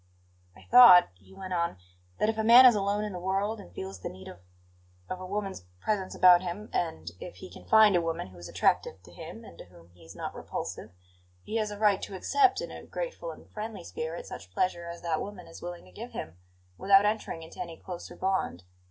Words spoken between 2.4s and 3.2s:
man is alone in the